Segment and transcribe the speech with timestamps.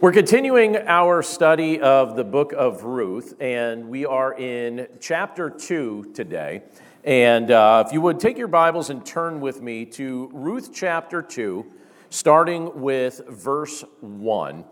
[0.00, 6.12] We're continuing our study of the book of Ruth, and we are in chapter 2
[6.14, 6.62] today.
[7.04, 11.20] And uh, if you would take your Bibles and turn with me to Ruth chapter
[11.20, 11.66] 2,
[12.08, 14.64] starting with verse 1.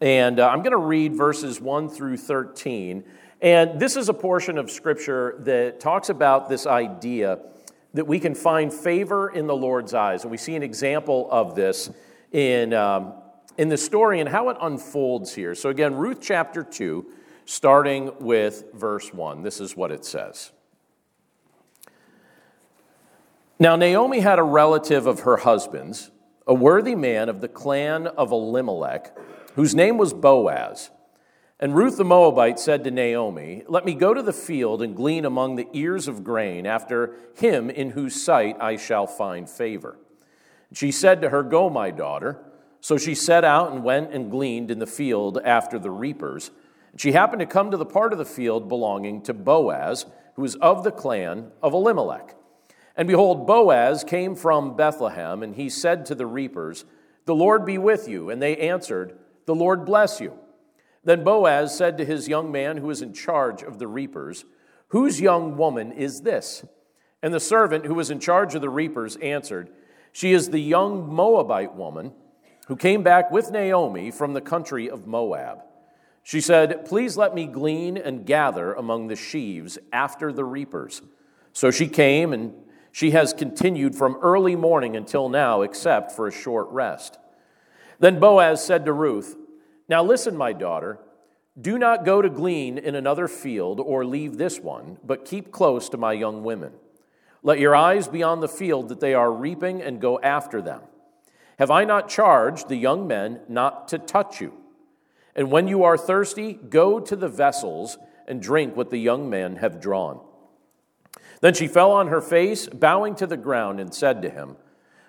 [0.00, 3.04] And uh, I'm going to read verses 1 through 13.
[3.42, 7.40] And this is a portion of Scripture that talks about this idea
[7.92, 10.22] that we can find favor in the Lord's eyes.
[10.22, 11.90] And we see an example of this
[12.32, 12.72] in.
[12.72, 13.12] Um,
[13.60, 15.54] in the story and how it unfolds here.
[15.54, 17.04] So, again, Ruth chapter 2,
[17.44, 19.42] starting with verse 1.
[19.42, 20.50] This is what it says.
[23.58, 26.10] Now, Naomi had a relative of her husband's,
[26.46, 29.14] a worthy man of the clan of Elimelech,
[29.56, 30.88] whose name was Boaz.
[31.58, 35.26] And Ruth the Moabite said to Naomi, Let me go to the field and glean
[35.26, 39.98] among the ears of grain after him in whose sight I shall find favor.
[40.72, 42.42] She said to her, Go, my daughter.
[42.80, 46.50] So she set out and went and gleaned in the field after the reapers.
[46.96, 50.56] She happened to come to the part of the field belonging to Boaz, who was
[50.56, 52.34] of the clan of Elimelech.
[52.96, 56.84] And behold, Boaz came from Bethlehem, and he said to the reapers,
[57.26, 58.30] The Lord be with you.
[58.30, 60.38] And they answered, The Lord bless you.
[61.04, 64.44] Then Boaz said to his young man who was in charge of the reapers,
[64.88, 66.64] Whose young woman is this?
[67.22, 69.70] And the servant who was in charge of the reapers answered,
[70.12, 72.12] She is the young Moabite woman
[72.70, 75.64] who came back with Naomi from the country of Moab.
[76.22, 81.02] She said, Please let me glean and gather among the sheaves after the reapers.
[81.52, 82.54] So she came, and
[82.92, 87.18] she has continued from early morning until now, except for a short rest.
[87.98, 89.36] Then Boaz said to Ruth,
[89.88, 91.00] Now listen, my daughter,
[91.60, 95.88] do not go to glean in another field or leave this one, but keep close
[95.88, 96.74] to my young women.
[97.42, 100.82] Let your eyes be on the field that they are reaping and go after them.
[101.60, 104.54] Have I not charged the young men not to touch you?
[105.36, 109.56] And when you are thirsty, go to the vessels and drink what the young men
[109.56, 110.20] have drawn.
[111.42, 114.56] Then she fell on her face, bowing to the ground, and said to him,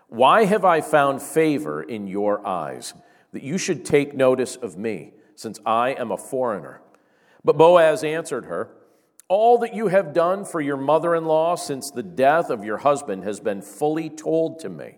[0.09, 2.95] Why have I found favor in your eyes,
[3.31, 6.81] that you should take notice of me, since I am a foreigner?
[7.45, 8.72] But Boaz answered her,
[9.29, 12.79] All that you have done for your mother in law since the death of your
[12.79, 14.97] husband has been fully told to me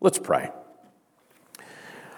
[0.00, 0.50] Let's pray.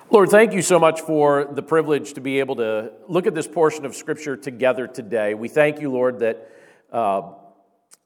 [0.09, 3.49] Lord, thank you so much for the privilege to be able to look at this
[3.49, 5.35] portion of Scripture together today.
[5.35, 6.49] We thank you, Lord, that,
[6.93, 7.33] uh,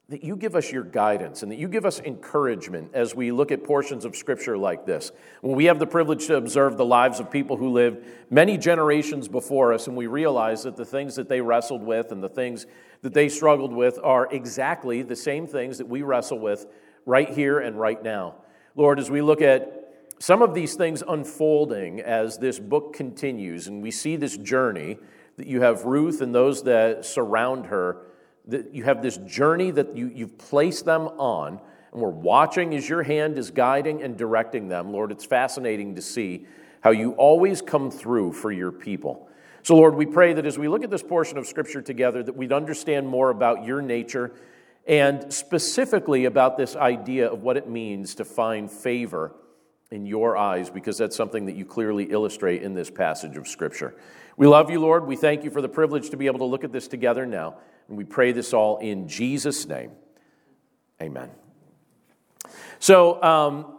[0.08, 3.52] that you give us your guidance and that you give us encouragement as we look
[3.52, 5.12] at portions of Scripture like this.
[5.42, 9.28] When we have the privilege to observe the lives of people who lived many generations
[9.28, 12.64] before us, and we realize that the things that they wrestled with and the things
[13.02, 16.66] that they struggled with are exactly the same things that we wrestle with
[17.04, 18.36] right here and right now.
[18.76, 19.76] Lord, as we look at
[20.20, 24.98] some of these things unfolding as this book continues, and we see this journey
[25.38, 28.02] that you have Ruth and those that surround her,
[28.46, 31.60] that you have this journey that you, you've placed them on,
[31.92, 34.92] and we're watching as your hand is guiding and directing them.
[34.92, 36.46] Lord, it's fascinating to see
[36.80, 39.28] how you always come through for your people.
[39.62, 42.36] So, Lord, we pray that as we look at this portion of Scripture together, that
[42.36, 44.32] we'd understand more about your nature
[44.86, 49.34] and specifically about this idea of what it means to find favor
[49.90, 53.94] in your eyes, because that's something that you clearly illustrate in this passage of Scripture.
[54.36, 55.06] We love you, Lord.
[55.06, 57.56] We thank you for the privilege to be able to look at this together now.
[57.88, 59.90] And we pray this all in Jesus' name.
[61.02, 61.30] Amen.
[62.78, 63.78] So, um,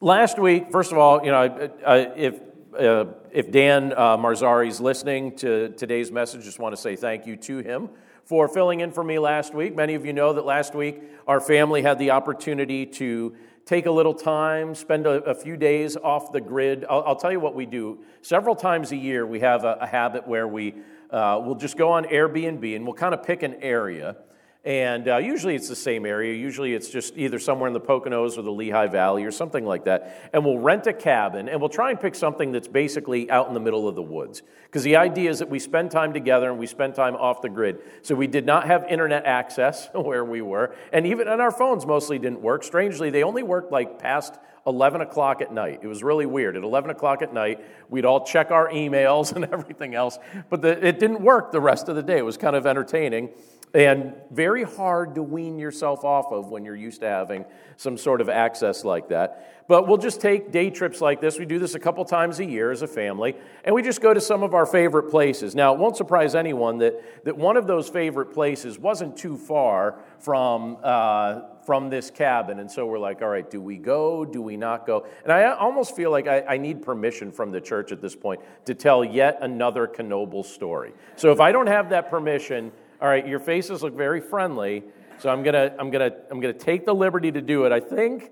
[0.00, 1.70] last week, first of all, you know,
[2.16, 2.40] if,
[2.78, 7.26] uh, if Dan uh, Marzari is listening to today's message, just want to say thank
[7.26, 7.88] you to him
[8.24, 9.74] for filling in for me last week.
[9.74, 13.34] Many of you know that last week our family had the opportunity to
[13.66, 16.84] take a little time, spend a, a few days off the grid.
[16.88, 18.00] I'll, I'll, tell you what we do.
[18.20, 20.74] Several times a year, we have a, a habit where we
[21.10, 24.16] uh, will just go on Airbnb and we'll kind of pick an area
[24.64, 26.34] and uh, usually it's the same area.
[26.34, 29.84] Usually it's just either somewhere in the Poconos or the Lehigh Valley or something like
[29.84, 30.30] that.
[30.32, 33.52] And we'll rent a cabin and we'll try and pick something that's basically out in
[33.52, 34.42] the middle of the woods.
[34.64, 37.50] Because the idea is that we spend time together and we spend time off the
[37.50, 37.80] grid.
[38.00, 40.74] So we did not have internet access where we were.
[40.94, 42.64] And even and our phones mostly didn't work.
[42.64, 45.80] Strangely, they only worked like past 11 o'clock at night.
[45.82, 46.56] It was really weird.
[46.56, 50.18] At 11 o'clock at night, we'd all check our emails and everything else,
[50.48, 52.16] but the, it didn't work the rest of the day.
[52.16, 53.28] It was kind of entertaining
[53.74, 57.44] and very hard to wean yourself off of when you're used to having
[57.76, 59.50] some sort of access like that.
[59.66, 61.38] But we'll just take day trips like this.
[61.38, 63.34] We do this a couple times a year as a family,
[63.64, 65.54] and we just go to some of our favorite places.
[65.54, 69.98] Now, it won't surprise anyone that, that one of those favorite places wasn't too far
[70.18, 72.60] from, uh, from this cabin.
[72.60, 74.26] And so we're like, all right, do we go?
[74.26, 75.06] Do we not go?
[75.22, 78.42] And I almost feel like I, I need permission from the church at this point
[78.66, 80.92] to tell yet another Knoebels story.
[81.16, 82.70] So if I don't have that permission,
[83.04, 84.82] all right, your faces look very friendly,
[85.18, 87.70] so I'm gonna, I'm gonna, I'm gonna take the liberty to do it.
[87.70, 88.30] I think,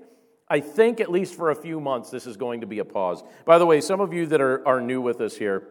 [0.48, 3.22] I think at least for a few months, this is going to be a pause.
[3.44, 5.68] By the way, some of you that are, are new with us here,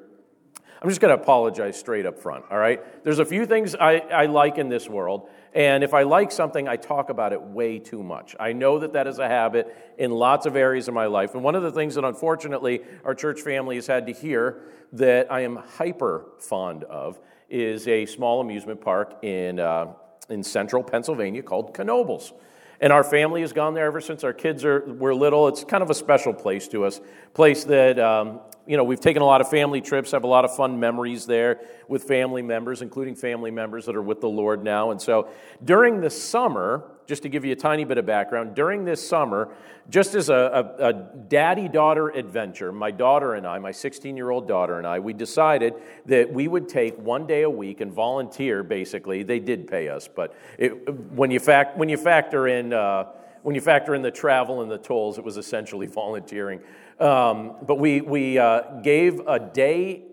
[0.79, 3.03] I'm just going to apologize straight up front, all right?
[3.03, 6.67] There's a few things I, I like in this world, and if I like something,
[6.67, 8.35] I talk about it way too much.
[8.39, 11.33] I know that that is a habit in lots of areas of my life.
[11.33, 14.61] And one of the things that unfortunately our church family has had to hear
[14.93, 17.19] that I am hyper fond of
[17.51, 19.87] is a small amusement park in, uh,
[20.29, 22.31] in central Pennsylvania called Knoebels.
[22.79, 25.47] And our family has gone there ever since our kids are, were little.
[25.47, 26.99] It's kind of a special place to us,
[27.33, 30.45] place that um, you know, we've taken a lot of family trips, have a lot
[30.45, 34.63] of fun memories there with family members, including family members that are with the Lord
[34.63, 34.91] now.
[34.91, 35.29] And so
[35.63, 39.49] during the summer, just to give you a tiny bit of background, during this summer,
[39.89, 40.33] just as a,
[40.79, 40.93] a, a
[41.27, 45.11] daddy daughter adventure, my daughter and I, my 16 year old daughter and I, we
[45.11, 45.73] decided
[46.05, 49.23] that we would take one day a week and volunteer basically.
[49.23, 50.69] They did pay us, but it,
[51.11, 53.09] when, you fact, when you factor in, uh,
[53.41, 56.61] when you factor in the travel and the tolls, it was essentially volunteering.
[56.97, 60.03] Um, but we, we uh, gave a day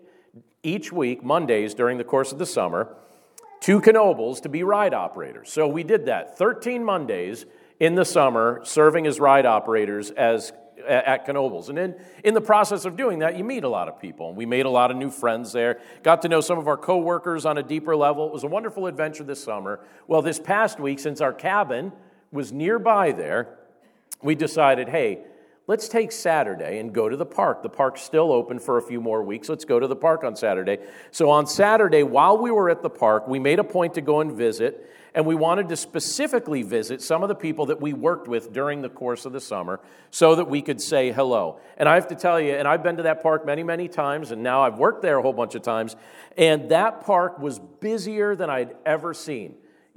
[0.64, 2.96] each week, Mondays, during the course of the summer,
[3.60, 5.50] to Knoebels to be ride operators.
[5.50, 7.46] So we did that 13 Mondays
[7.81, 10.52] in the summer, serving as ride operators as
[10.87, 11.69] at Knoebels.
[11.69, 11.94] And in,
[12.25, 14.28] in the process of doing that, you meet a lot of people.
[14.28, 16.76] And we made a lot of new friends there, got to know some of our
[16.76, 18.26] coworkers on a deeper level.
[18.26, 19.81] It was a wonderful adventure this summer.
[20.06, 21.93] Well, this past week, since our cabin
[22.32, 23.58] was nearby there,
[24.22, 25.20] we decided, hey,
[25.69, 27.62] let's take Saturday and go to the park.
[27.62, 29.49] The park's still open for a few more weeks.
[29.49, 30.79] Let's go to the park on Saturday.
[31.12, 34.20] So on Saturday, while we were at the park, we made a point to go
[34.20, 38.29] and visit, and we wanted to specifically visit some of the people that we worked
[38.29, 39.79] with during the course of the summer
[40.11, 41.61] so that we could say hello.
[41.76, 44.31] And I have to tell you, and I've been to that park many, many times,
[44.31, 45.97] and now I've worked there a whole bunch of times,
[46.37, 49.55] and that park was busier than I'd ever seen.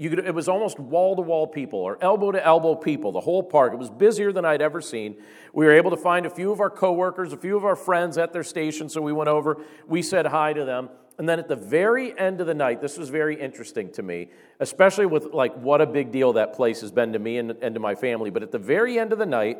[0.10, 3.44] Could, it was almost wall to wall people or elbow to elbow people, the whole
[3.44, 3.74] park.
[3.74, 5.18] It was busier than I'd ever seen.
[5.54, 8.18] We were able to find a few of our coworkers, a few of our friends
[8.18, 9.62] at their station, so we went over.
[9.88, 10.90] We said hi to them.
[11.18, 14.30] And then at the very end of the night, this was very interesting to me,
[14.60, 17.76] especially with like what a big deal that place has been to me and, and
[17.76, 18.32] to my family.
[18.32, 19.60] But at the very end of the night,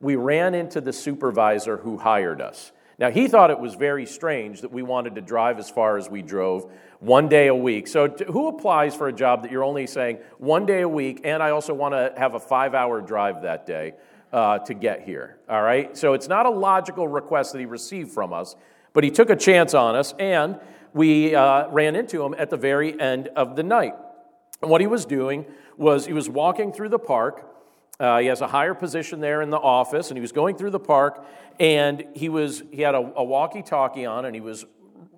[0.00, 2.70] we ran into the supervisor who hired us.
[3.00, 6.10] Now, he thought it was very strange that we wanted to drive as far as
[6.10, 7.88] we drove one day a week.
[7.88, 11.42] So, who applies for a job that you're only saying one day a week, and
[11.42, 13.94] I also want to have a five hour drive that day
[14.34, 15.38] uh, to get here?
[15.48, 15.96] All right?
[15.96, 18.54] So, it's not a logical request that he received from us,
[18.92, 20.60] but he took a chance on us, and
[20.92, 23.94] we uh, ran into him at the very end of the night.
[24.60, 25.46] And what he was doing
[25.78, 27.49] was he was walking through the park.
[28.00, 30.70] Uh, he has a higher position there in the office, and he was going through
[30.70, 31.24] the park,
[31.60, 34.64] and he was he had a, a walkie-talkie on, and he was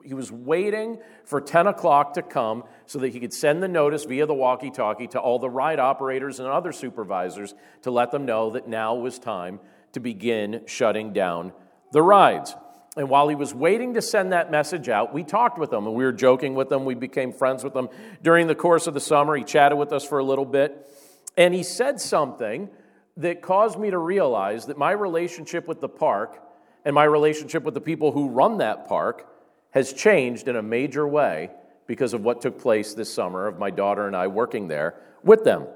[0.04, 4.04] he was waiting for 10 o'clock to come so that he could send the notice
[4.04, 8.26] via the walkie talkie to all the ride operators and other supervisors to let them
[8.26, 9.60] know that now was time
[9.92, 11.52] to begin shutting down
[11.92, 12.56] the rides.
[12.96, 15.94] And while he was waiting to send that message out, we talked with him and
[15.94, 16.84] we were joking with him.
[16.84, 17.88] We became friends with him
[18.22, 19.34] during the course of the summer.
[19.36, 20.88] He chatted with us for a little bit.
[21.36, 22.68] And he said something
[23.16, 26.42] that caused me to realize that my relationship with the park
[26.84, 29.28] and my relationship with the people who run that park
[29.70, 31.50] has changed in a major way
[31.86, 35.44] because of what took place this summer of my daughter and I working there with
[35.44, 35.66] them.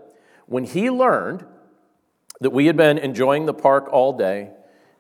[0.46, 1.44] When he learned
[2.40, 4.50] that we had been enjoying the park all day,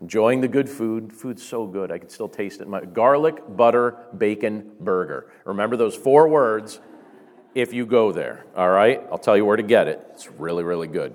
[0.00, 2.68] enjoying the good food, food's so good, I can still taste it.
[2.68, 5.30] My garlic, butter, bacon, burger.
[5.44, 6.80] Remember those four words
[7.56, 9.02] if you go there, all right?
[9.10, 10.06] I'll tell you where to get it.
[10.12, 11.14] It's really, really good.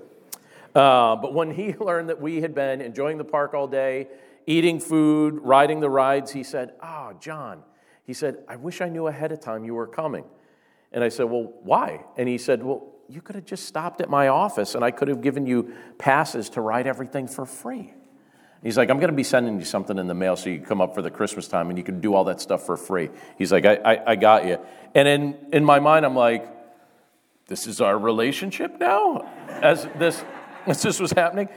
[0.74, 4.08] Uh, but when he learned that we had been enjoying the park all day,
[4.44, 7.62] eating food, riding the rides, he said, Oh, John,
[8.04, 10.24] he said, I wish I knew ahead of time you were coming.
[10.90, 12.04] And I said, Well, why?
[12.16, 15.06] And he said, Well, you could have just stopped at my office and I could
[15.06, 17.94] have given you passes to ride everything for free.
[18.62, 20.80] He's like, I'm going to be sending you something in the mail so you come
[20.80, 23.10] up for the Christmas time and you can do all that stuff for free.
[23.36, 24.58] He's like, I, I, I got you.
[24.94, 26.48] And in, in my mind, I'm like,
[27.46, 29.28] this is our relationship now?
[29.48, 30.22] As this,
[30.66, 31.48] as this was happening?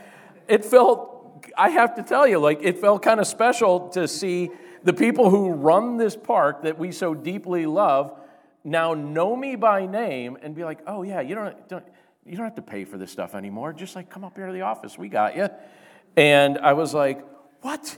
[0.48, 1.16] It felt
[1.58, 4.50] I have to tell you, like, it felt kind of special to see
[4.84, 8.18] the people who run this park that we so deeply love
[8.64, 11.86] now know me by name and be like, oh, yeah, you don't, don't,
[12.26, 13.74] you don't have to pay for this stuff anymore.
[13.74, 14.98] Just like, come up here to the office.
[14.98, 15.50] We got you.
[16.16, 17.24] And I was like,
[17.62, 17.98] what?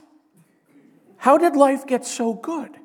[1.16, 2.76] How did life get so good?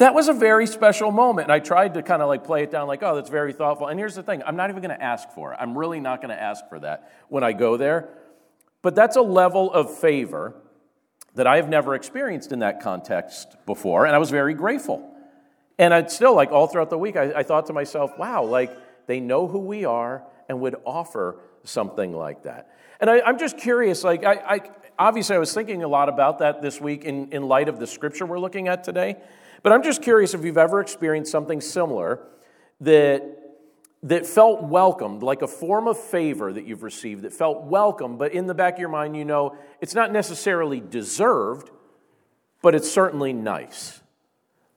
[0.00, 1.46] That was a very special moment.
[1.46, 3.86] And I tried to kind of like play it down like, oh, that's very thoughtful.
[3.86, 5.58] And here's the thing I'm not even going to ask for it.
[5.60, 8.08] I'm really not going to ask for that when I go there.
[8.80, 10.54] But that's a level of favor
[11.34, 14.06] that I have never experienced in that context before.
[14.06, 15.06] And I was very grateful.
[15.78, 18.74] And I'd still, like, all throughout the week, I, I thought to myself, wow, like,
[19.06, 22.70] they know who we are and would offer something like that.
[23.00, 24.60] And I, am just curious, like, I, I,
[24.98, 27.86] obviously, I was thinking a lot about that this week in, in light of the
[27.86, 29.16] scripture we're looking at today.
[29.62, 32.20] But I'm just curious if you've ever experienced something similar
[32.80, 33.22] that,
[34.02, 38.32] that felt welcomed, like a form of favor that you've received that felt welcome, but
[38.32, 41.70] in the back of your mind, you know it's not necessarily deserved,
[42.62, 44.00] but it's certainly nice.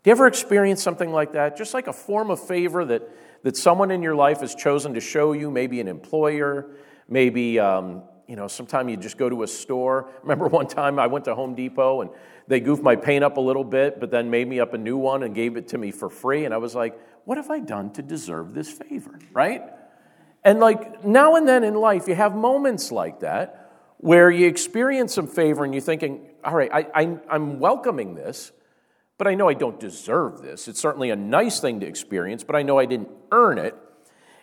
[0.04, 1.56] Do you ever experience something like that?
[1.56, 3.04] Just like a form of favor that,
[3.44, 6.76] that someone in your life has chosen to show you, maybe an employer,
[7.08, 10.10] maybe um, you know, sometimes you just go to a store.
[10.22, 12.10] Remember one time I went to Home Depot and
[12.48, 14.98] they goofed my paint up a little bit, but then made me up a new
[14.98, 16.46] one and gave it to me for free.
[16.46, 19.64] And I was like, what have I done to deserve this favor, right?
[20.44, 23.64] And like now and then in life, you have moments like that
[23.98, 28.52] where you experience some favor and you're thinking, all right, I, I'm welcoming this,
[29.18, 30.68] but I know I don't deserve this.
[30.68, 33.76] It's certainly a nice thing to experience, but I know I didn't earn it.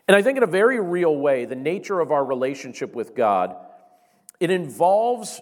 [0.09, 3.55] And I think in a very real way, the nature of our relationship with God
[4.41, 5.41] it involves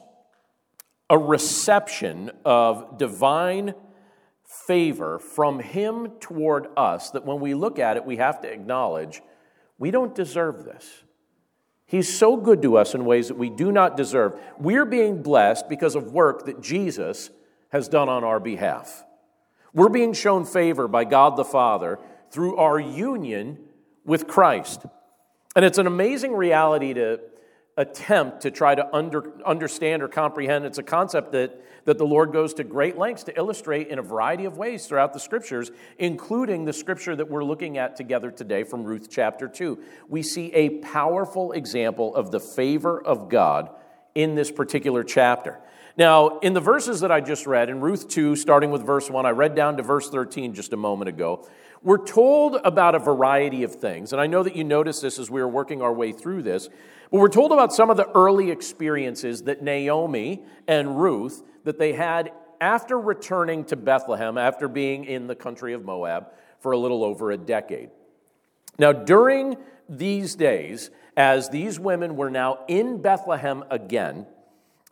[1.08, 3.74] a reception of divine
[4.66, 9.22] favor from Him toward us that when we look at it, we have to acknowledge
[9.78, 11.04] we don't deserve this.
[11.86, 14.38] He's so good to us in ways that we do not deserve.
[14.58, 17.30] We're being blessed because of work that Jesus
[17.70, 19.04] has done on our behalf.
[19.72, 21.98] We're being shown favor by God the Father
[22.30, 23.58] through our union
[24.04, 24.84] with Christ.
[25.56, 27.20] And it's an amazing reality to
[27.78, 30.66] attempt to try to under, understand or comprehend.
[30.66, 34.02] It's a concept that, that the Lord goes to great lengths to illustrate in a
[34.02, 38.64] variety of ways throughout the scriptures, including the scripture that we're looking at together today
[38.64, 39.78] from Ruth chapter 2.
[40.08, 43.70] We see a powerful example of the favor of God
[44.14, 45.60] in this particular chapter.
[45.96, 49.24] Now, in the verses that I just read, in Ruth 2, starting with verse 1,
[49.24, 51.48] I read down to verse 13 just a moment ago.
[51.82, 55.30] We're told about a variety of things, and I know that you noticed this as
[55.30, 56.68] we were working our way through this.
[57.10, 61.92] But we're told about some of the early experiences that Naomi and Ruth that they
[61.92, 66.28] had after returning to Bethlehem after being in the country of Moab
[66.60, 67.90] for a little over a decade.
[68.78, 69.56] Now, during
[69.88, 74.26] these days, as these women were now in Bethlehem again,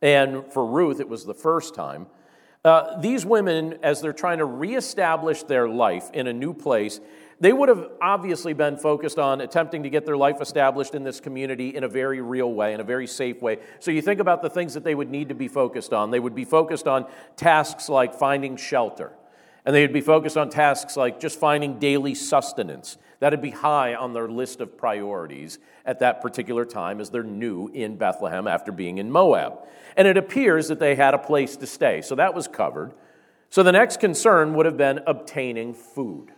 [0.01, 2.07] and for Ruth it was the first time,
[2.67, 7.01] uh, these women, as they're trying to reestablish their life in a new place,
[7.39, 11.21] they would have obviously been focused on attempting to get their life established in this
[11.21, 13.59] community in a very real way, in a very safe way.
[13.79, 16.11] So you think about the things that they would need to be focused on.
[16.11, 17.07] They would be focused on
[17.37, 19.13] tasks like finding shelter,
[19.67, 22.97] and they would be focused on tasks like just finding daily sustenance.
[23.19, 27.69] That'd be high on their list of priorities at that particular time as they're new
[27.69, 29.59] in Bethlehem after being in Moab.
[29.97, 32.01] And it appears that they had a place to stay.
[32.01, 32.95] So that was covered.
[33.51, 36.31] So the next concern would have been obtaining food.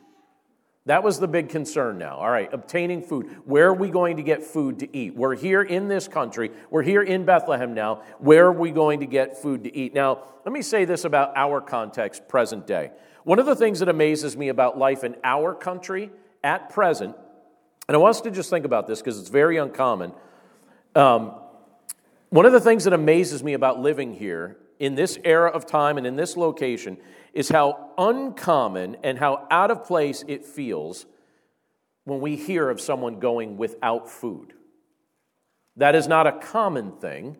[0.86, 2.16] That was the big concern now.
[2.16, 3.26] All right, obtaining food.
[3.44, 5.14] Where are we going to get food to eat?
[5.14, 6.50] We're here in this country.
[6.70, 8.04] We're here in Bethlehem now.
[8.20, 9.92] Where are we going to get food to eat?
[9.92, 12.92] Now, let me say this about our context, present day.
[13.28, 16.10] One of the things that amazes me about life in our country
[16.42, 17.14] at present,
[17.86, 20.12] and I want us to just think about this because it's very uncommon.
[20.94, 21.34] Um,
[22.30, 25.98] one of the things that amazes me about living here in this era of time
[25.98, 26.96] and in this location
[27.34, 31.04] is how uncommon and how out of place it feels
[32.04, 34.54] when we hear of someone going without food.
[35.76, 37.36] That is not a common thing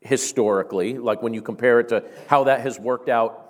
[0.00, 3.41] historically, like when you compare it to how that has worked out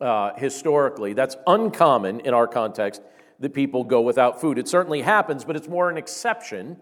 [0.00, 1.12] uh, historically.
[1.12, 3.02] That's uncommon in our context
[3.40, 4.58] that people go without food.
[4.58, 6.76] It certainly happens, but it's more an exception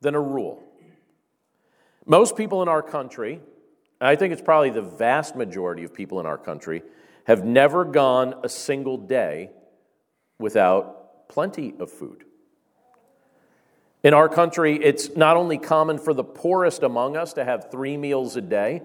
[0.00, 0.62] than a rule.
[2.06, 3.40] Most people in our country,
[4.00, 6.82] I think it's probably the vast majority of people in our country,
[7.24, 9.50] have never gone a single day
[10.38, 12.24] without plenty of food.
[14.02, 17.96] In our country, it's not only common for the poorest among us to have three
[17.96, 18.82] meals a day,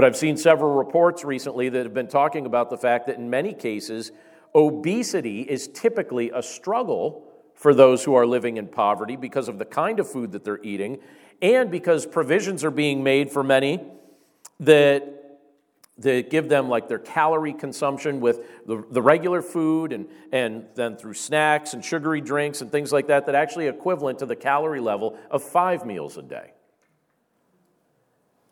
[0.00, 3.28] but I've seen several reports recently that have been talking about the fact that in
[3.28, 4.12] many cases,
[4.54, 9.66] obesity is typically a struggle for those who are living in poverty because of the
[9.66, 11.00] kind of food that they're eating
[11.42, 13.78] and because provisions are being made for many
[14.60, 15.06] that
[15.98, 20.96] that give them like their calorie consumption with the, the regular food and, and then
[20.96, 24.80] through snacks and sugary drinks and things like that that actually equivalent to the calorie
[24.80, 26.52] level of five meals a day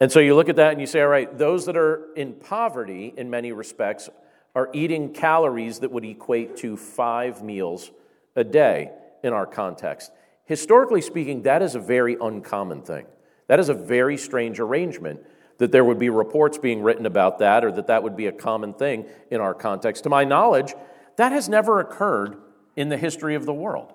[0.00, 2.33] and so you look at that and you say all right those that are in
[2.33, 4.09] poverty in many respects
[4.55, 7.90] are eating calories that would equate to five meals
[8.37, 8.90] a day
[9.23, 10.11] in our context
[10.45, 13.07] historically speaking that is a very uncommon thing
[13.47, 15.21] that is a very strange arrangement
[15.59, 18.33] that there would be reports being written about that or that that would be a
[18.33, 20.05] common thing in our context.
[20.05, 20.75] To my knowledge,
[21.17, 22.37] that has never occurred
[22.76, 23.93] in the history of the world.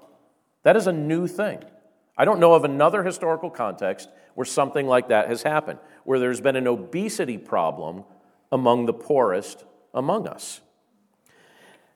[0.63, 1.63] That is a new thing.
[2.17, 6.41] I don't know of another historical context where something like that has happened, where there's
[6.41, 8.03] been an obesity problem
[8.51, 10.61] among the poorest among us.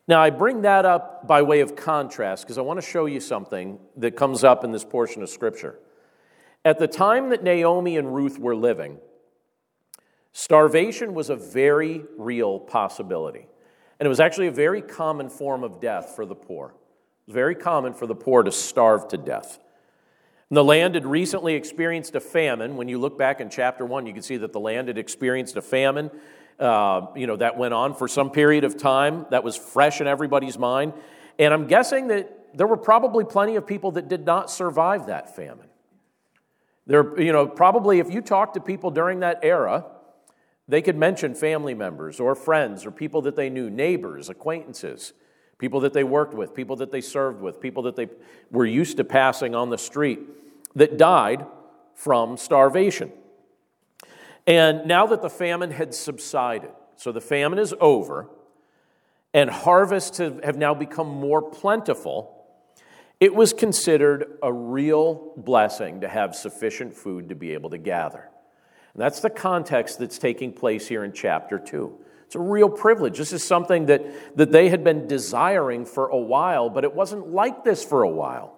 [0.07, 3.19] Now, I bring that up by way of contrast because I want to show you
[3.19, 5.79] something that comes up in this portion of Scripture.
[6.63, 8.99] At the time that Naomi and Ruth were living,
[10.37, 13.47] Starvation was a very real possibility.
[13.99, 16.67] And it was actually a very common form of death for the poor.
[16.67, 19.57] It was very common for the poor to starve to death.
[20.49, 22.77] The land had recently experienced a famine.
[22.77, 25.57] When you look back in chapter 1, you can see that the land had experienced
[25.57, 26.09] a famine.
[26.57, 29.25] Uh, you know, that went on for some period of time.
[29.29, 30.93] That was fresh in everybody's mind.
[31.37, 35.35] And I'm guessing that there were probably plenty of people that did not survive that
[35.35, 35.67] famine.
[36.87, 39.85] There, you know, probably if you talked to people during that era,
[40.67, 45.13] they could mention family members or friends or people that they knew, neighbors, acquaintances,
[45.57, 48.07] people that they worked with, people that they served with, people that they
[48.51, 50.19] were used to passing on the street
[50.75, 51.45] that died
[51.95, 53.11] from starvation.
[54.45, 58.29] And now that the famine had subsided, so the famine is over,
[59.33, 62.45] and harvests have now become more plentiful,
[63.19, 68.29] it was considered a real blessing to have sufficient food to be able to gather.
[68.93, 71.97] And that's the context that's taking place here in chapter 2.
[72.27, 73.17] It's a real privilege.
[73.17, 77.29] This is something that, that they had been desiring for a while, but it wasn't
[77.29, 78.53] like this for a while.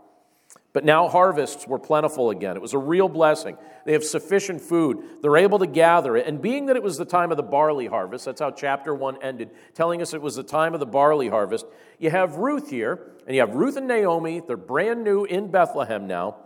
[0.74, 2.56] But now harvests were plentiful again.
[2.56, 3.58] It was a real blessing.
[3.86, 5.04] They have sufficient food.
[5.22, 6.26] They're able to gather it.
[6.26, 9.22] And being that it was the time of the barley harvest, that's how chapter 1
[9.22, 11.68] ended, telling us it was the time of the barley harvest.
[12.00, 14.42] You have Ruth here, and you have Ruth and Naomi.
[14.46, 16.38] They're brand new in Bethlehem now.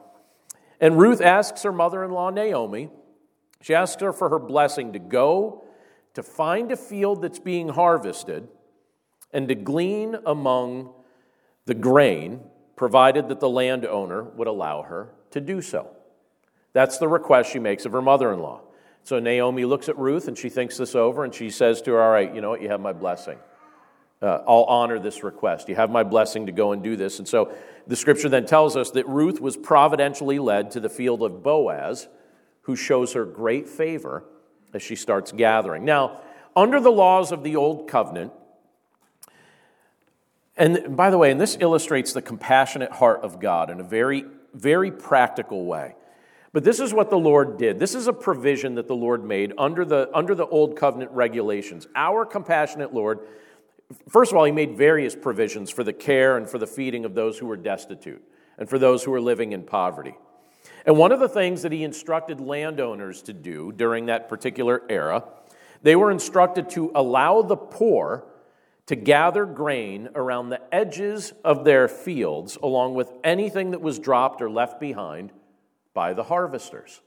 [0.82, 2.90] And Ruth asks her mother in law, Naomi,
[3.64, 5.64] she asks her for her blessing to go,
[6.14, 8.48] to find a field that's being harvested,
[9.32, 10.94] and to glean among
[11.66, 12.42] the grain,
[12.76, 15.90] provided that the landowner would allow her to do so.
[16.74, 18.62] That's the request she makes of her mother in law.
[19.04, 22.02] So Naomi looks at Ruth and she thinks this over and she says to her,
[22.02, 22.62] All right, you know what?
[22.62, 23.38] You have my blessing.
[24.22, 25.68] Uh, I'll honor this request.
[25.68, 27.20] You have my blessing to go and do this.
[27.20, 27.54] And so
[27.88, 32.08] the scripture then tells us that Ruth was providentially led to the field of Boaz
[32.62, 34.24] who shows her great favor
[34.74, 35.86] as she starts gathering.
[35.86, 36.22] Now,
[36.56, 38.32] under the laws of the Old Covenant,
[40.56, 44.26] and by the way, and this illustrates the compassionate heart of God in a very,
[44.54, 45.96] very practical way.
[46.52, 47.80] But this is what the Lord did.
[47.80, 51.88] This is a provision that the Lord made under the, under the Old Covenant regulations.
[51.96, 53.22] Our compassionate Lord,
[54.08, 57.16] first of all, He made various provisions for the care and for the feeding of
[57.16, 58.22] those who were destitute
[58.60, 60.16] and for those who were living in poverty.
[60.86, 65.24] And one of the things that he instructed landowners to do during that particular era,
[65.82, 68.26] they were instructed to allow the poor
[68.86, 74.42] to gather grain around the edges of their fields, along with anything that was dropped
[74.42, 75.32] or left behind
[75.94, 77.02] by the harvesters.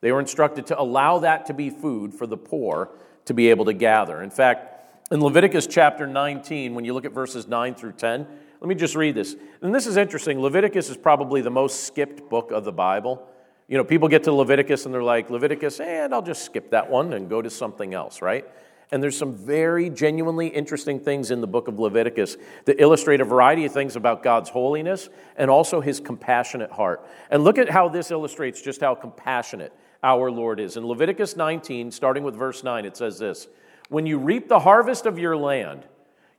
[0.00, 2.90] They were instructed to allow that to be food for the poor
[3.26, 4.22] to be able to gather.
[4.22, 4.70] In fact,
[5.10, 8.26] in Leviticus chapter 19, when you look at verses 9 through 10,
[8.60, 9.36] let me just read this.
[9.62, 10.40] And this is interesting.
[10.40, 13.26] Leviticus is probably the most skipped book of the Bible.
[13.68, 16.90] You know, people get to Leviticus and they're like, Leviticus, and I'll just skip that
[16.90, 18.44] one and go to something else, right?
[18.92, 23.24] And there's some very genuinely interesting things in the book of Leviticus that illustrate a
[23.24, 27.06] variety of things about God's holiness and also his compassionate heart.
[27.30, 30.76] And look at how this illustrates just how compassionate our Lord is.
[30.76, 33.46] In Leviticus 19, starting with verse 9, it says this
[33.88, 35.86] When you reap the harvest of your land,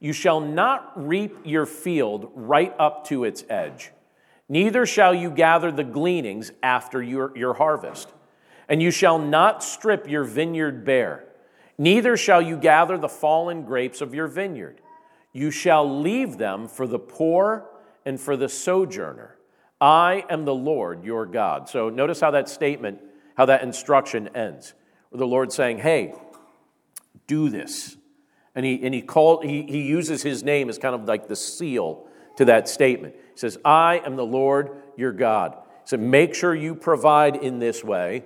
[0.02, 3.92] you shall not reap your field right up to its edge,
[4.50, 8.12] neither shall you gather the gleanings after your, your harvest.
[8.68, 11.26] And you shall not strip your vineyard bare,
[11.78, 14.82] neither shall you gather the fallen grapes of your vineyard.
[15.34, 17.70] You shall leave them for the poor
[18.04, 19.38] and for the sojourner.
[19.80, 21.70] I am the Lord your God.
[21.70, 23.00] So notice how that statement,
[23.36, 24.74] how that instruction ends.
[25.12, 26.14] The Lord saying, Hey,
[27.28, 27.98] do this.
[28.56, 31.36] And he, and he, called, he, he uses his name as kind of like the
[31.36, 32.06] seal
[32.38, 33.16] to that statement.
[33.16, 35.54] He says, I am the Lord your God.
[35.54, 38.24] He said, Make sure you provide in this way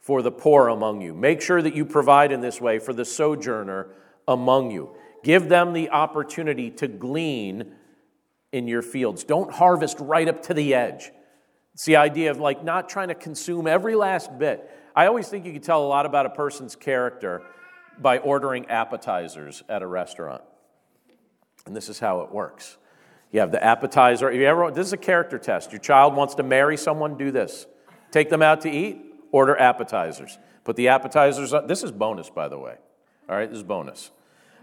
[0.00, 1.14] for the poor among you.
[1.14, 3.88] Make sure that you provide in this way for the sojourner
[4.26, 4.90] among you.
[5.22, 7.72] Give them the opportunity to glean
[8.52, 9.22] in your fields.
[9.24, 11.12] Don't harvest right up to the edge.
[11.74, 14.68] It's the idea of like not trying to consume every last bit.
[14.96, 17.42] I always think you can tell a lot about a person's character
[18.00, 20.42] by ordering appetizers at a restaurant.
[21.66, 22.76] And this is how it works.
[23.32, 24.32] You have the appetizer.
[24.32, 25.72] You ever, this is a character test.
[25.72, 27.66] Your child wants to marry someone, do this.
[28.10, 30.38] Take them out to eat, order appetizers.
[30.64, 32.76] Put the appetizers, on, this is bonus, by the way.
[33.28, 34.10] All right, this is bonus.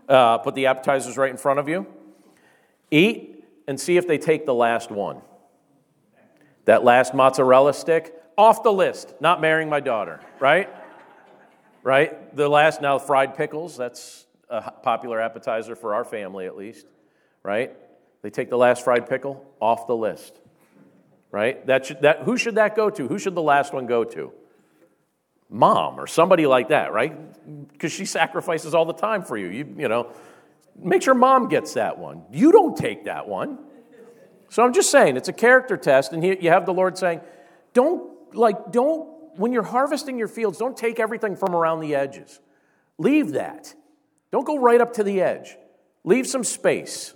[0.10, 1.88] Uh, put the appetizers right in front of you.
[2.92, 5.22] Eat and see if they take the last one.
[6.66, 9.14] That last mozzarella stick, off the list.
[9.22, 10.70] Not marrying my daughter, right?
[11.88, 12.36] Right?
[12.36, 16.86] The last, now fried pickles, that's a popular appetizer for our family at least,
[17.44, 17.74] right?
[18.22, 20.38] They take the last fried pickle off the list,
[21.32, 21.66] right?
[21.66, 23.08] That should, that, who should that go to?
[23.08, 24.34] Who should the last one go to?
[25.50, 27.16] Mom or somebody like that, right?
[27.72, 29.48] Because she sacrifices all the time for you.
[29.48, 30.12] You, you know,
[30.78, 32.24] make sure mom gets that one.
[32.34, 33.60] You don't take that one.
[34.50, 37.22] So I'm just saying, it's a character test, and you have the Lord saying,
[37.72, 42.40] don't, like, don't, when you're harvesting your fields, don't take everything from around the edges.
[42.98, 43.74] Leave that.
[44.32, 45.58] Don't go right up to the edge.
[46.04, 47.14] Leave some space.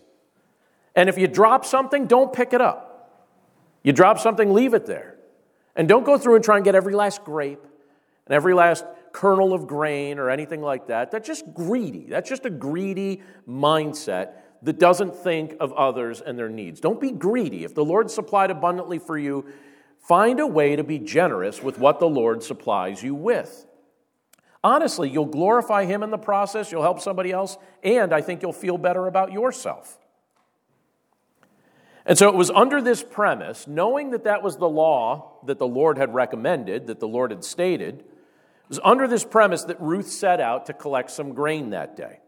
[0.96, 2.92] And if you drop something, don't pick it up.
[3.84, 5.16] You drop something, leave it there.
[5.76, 7.66] And don't go through and try and get every last grape
[8.26, 11.12] and every last kernel of grain or anything like that.
[11.12, 12.08] That's just greedy.
[12.10, 16.80] That's just a greedy mindset that doesn't think of others and their needs.
[16.80, 17.64] Don't be greedy.
[17.64, 19.46] If the Lord supplied abundantly for you,
[20.02, 23.66] find a way to be generous with what the Lord supplies you with.
[24.64, 28.54] Honestly, you'll glorify Him in the process, you'll help somebody else, and I think you'll
[28.54, 29.98] feel better about yourself.
[32.06, 35.68] And so it was under this premise, knowing that that was the law that the
[35.68, 40.10] Lord had recommended, that the Lord had stated, it was under this premise that Ruth
[40.10, 42.20] set out to collect some grain that day.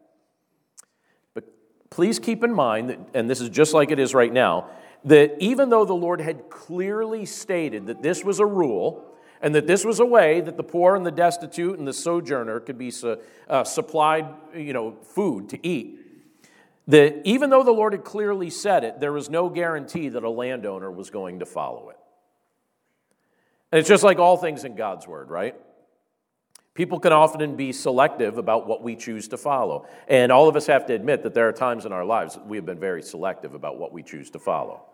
[1.33, 1.45] But
[1.89, 4.69] please keep in mind, that, and this is just like it is right now,
[5.05, 9.13] that even though the Lord had clearly stated that this was a rule,
[9.43, 12.61] and that this was a way that the poor and the destitute and the sojourner
[12.61, 13.17] could be su-
[13.49, 15.99] uh, supplied you know, food to eat.
[16.87, 20.29] That even though the Lord had clearly said it, there was no guarantee that a
[20.29, 21.97] landowner was going to follow it.
[23.73, 25.55] And it's just like all things in God's word, right?
[26.73, 29.87] People can often be selective about what we choose to follow.
[30.07, 32.47] And all of us have to admit that there are times in our lives that
[32.47, 34.85] we have been very selective about what we choose to follow.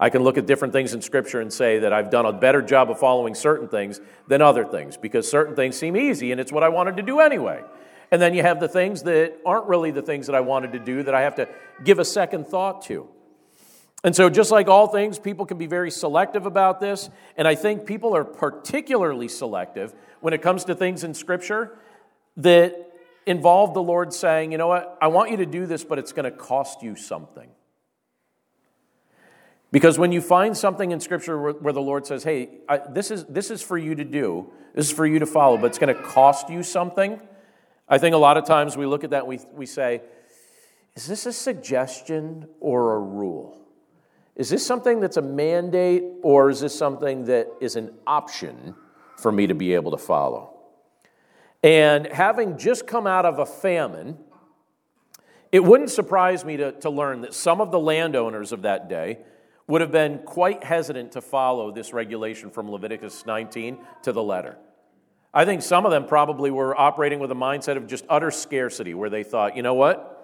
[0.00, 2.62] I can look at different things in Scripture and say that I've done a better
[2.62, 6.52] job of following certain things than other things because certain things seem easy and it's
[6.52, 7.62] what I wanted to do anyway.
[8.10, 10.78] And then you have the things that aren't really the things that I wanted to
[10.78, 11.48] do that I have to
[11.84, 13.08] give a second thought to.
[14.04, 17.10] And so, just like all things, people can be very selective about this.
[17.36, 21.76] And I think people are particularly selective when it comes to things in Scripture
[22.36, 22.92] that
[23.26, 26.12] involve the Lord saying, you know what, I want you to do this, but it's
[26.12, 27.50] going to cost you something.
[29.70, 33.10] Because when you find something in Scripture where, where the Lord says, hey, I, this,
[33.10, 35.78] is, this is for you to do, this is for you to follow, but it's
[35.78, 37.20] going to cost you something,
[37.88, 40.02] I think a lot of times we look at that and we, we say,
[40.94, 43.58] is this a suggestion or a rule?
[44.36, 48.74] Is this something that's a mandate or is this something that is an option
[49.16, 50.54] for me to be able to follow?
[51.62, 54.18] And having just come out of a famine,
[55.50, 59.18] it wouldn't surprise me to, to learn that some of the landowners of that day
[59.68, 64.56] would have been quite hesitant to follow this regulation from Leviticus 19 to the letter.
[65.32, 68.94] I think some of them probably were operating with a mindset of just utter scarcity,
[68.94, 70.14] where they thought, you know what?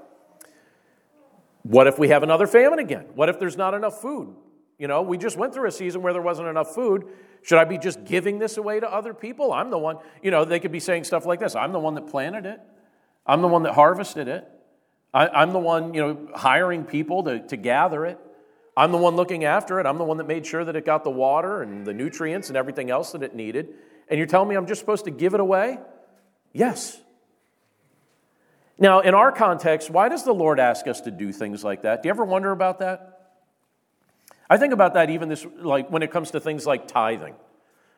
[1.63, 3.07] What if we have another famine again?
[3.15, 4.35] What if there's not enough food?
[4.79, 7.07] You know, we just went through a season where there wasn't enough food.
[7.43, 9.53] Should I be just giving this away to other people?
[9.53, 11.95] I'm the one, you know, they could be saying stuff like this I'm the one
[11.95, 12.61] that planted it,
[13.27, 14.49] I'm the one that harvested it,
[15.13, 18.19] I, am the one, you know, hiring people to, to gather it.
[18.77, 19.87] I'm the one looking after it.
[19.87, 22.57] I'm the one that made sure that it got the water and the nutrients and
[22.57, 23.69] everything else that it needed.
[24.09, 25.79] And you're telling me I'm just supposed to give it away?
[26.53, 27.01] Yes.
[28.79, 32.03] Now, in our context, why does the Lord ask us to do things like that?
[32.03, 33.15] Do you ever wonder about that?
[34.51, 37.35] I think about that even this like when it comes to things like tithing.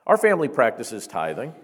[0.06, 1.54] Our family practices tithing.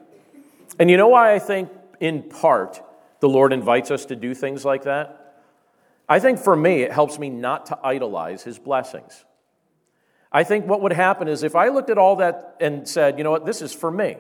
[0.79, 1.71] And you know why I think
[2.01, 2.83] in part
[3.21, 5.22] the Lord invites us to do things like that?
[6.13, 9.25] I think for me, it helps me not to idolize his blessings.
[10.31, 13.25] I think what would happen is if I looked at all that and said, you
[13.25, 14.17] know what, this is for me,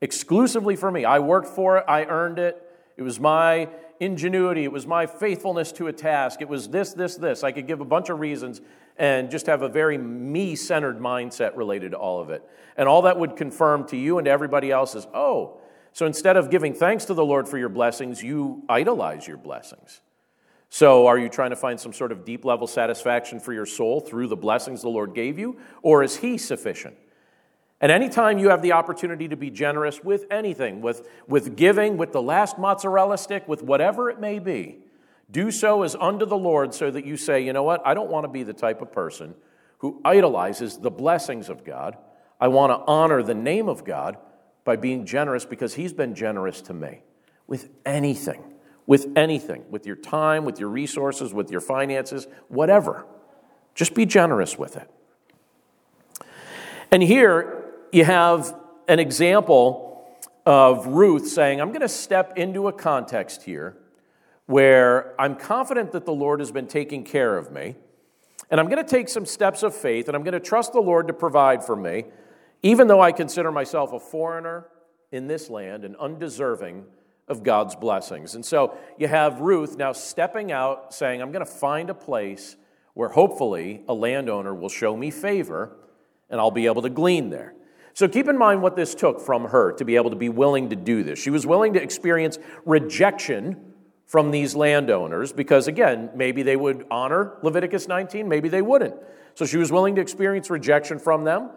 [0.00, 1.04] exclusively for me.
[1.04, 2.60] I worked for it, I earned it,
[2.96, 3.68] it was my,
[4.00, 7.44] ingenuity, it was my faithfulness to a task, it was this, this, this.
[7.44, 8.60] I could give a bunch of reasons
[8.96, 12.42] and just have a very me centered mindset related to all of it.
[12.76, 15.60] And all that would confirm to you and to everybody else is, oh,
[15.92, 20.00] so instead of giving thanks to the Lord for your blessings, you idolize your blessings.
[20.70, 24.00] So, are you trying to find some sort of deep level satisfaction for your soul
[24.00, 26.96] through the blessings the Lord gave you, or is He sufficient?
[27.80, 32.12] And anytime you have the opportunity to be generous with anything, with, with giving, with
[32.12, 34.78] the last mozzarella stick, with whatever it may be,
[35.30, 38.10] do so as unto the Lord so that you say, you know what, I don't
[38.10, 39.34] want to be the type of person
[39.78, 41.96] who idolizes the blessings of God.
[42.40, 44.16] I want to honor the name of God
[44.64, 47.02] by being generous because He's been generous to me
[47.46, 48.42] with anything,
[48.88, 53.04] with anything, with your time, with your resources, with your finances, whatever.
[53.74, 54.90] Just be generous with it.
[56.90, 58.56] And here, you have
[58.88, 60.08] an example
[60.46, 63.76] of Ruth saying, I'm going to step into a context here
[64.46, 67.76] where I'm confident that the Lord has been taking care of me,
[68.50, 70.80] and I'm going to take some steps of faith, and I'm going to trust the
[70.80, 72.04] Lord to provide for me,
[72.62, 74.66] even though I consider myself a foreigner
[75.12, 76.86] in this land and undeserving
[77.28, 78.34] of God's blessings.
[78.34, 82.56] And so you have Ruth now stepping out, saying, I'm going to find a place
[82.94, 85.76] where hopefully a landowner will show me favor
[86.30, 87.54] and I'll be able to glean there.
[87.94, 90.70] So keep in mind what this took from her to be able to be willing
[90.70, 91.18] to do this.
[91.18, 93.74] She was willing to experience rejection
[94.06, 98.94] from these landowners because, again, maybe they would honor Leviticus 19, maybe they wouldn't.
[99.34, 101.50] So she was willing to experience rejection from them.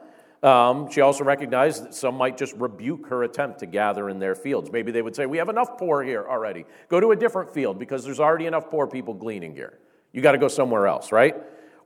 [0.44, 4.34] Um, she also recognized that some might just rebuke her attempt to gather in their
[4.34, 4.72] fields.
[4.72, 6.66] Maybe they would say, We have enough poor here already.
[6.90, 9.78] Go to a different field because there's already enough poor people gleaning here.
[10.14, 11.36] You got to go somewhere else, right?